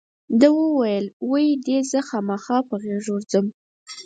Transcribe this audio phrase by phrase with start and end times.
[0.39, 3.45] ده وویل وی دې زه خامخا په غېږ ورځم.